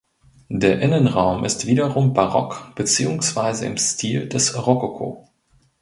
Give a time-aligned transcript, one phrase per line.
[0.49, 5.29] Der Innenraum ist wiederum barock beziehungsweise im Stil des Rokoko.